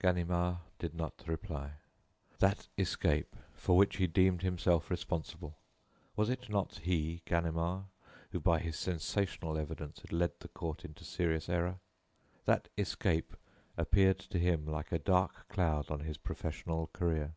[0.00, 1.70] Ganimard did not reply.
[2.40, 5.56] That escape for which he deemed himself responsible
[6.14, 7.84] was it not he, Ganimard,
[8.30, 11.76] who, by his sensational evidence, had led the court into serious error?
[12.44, 13.32] That escape
[13.78, 17.32] appeared to him like a dark cloud on his professional career.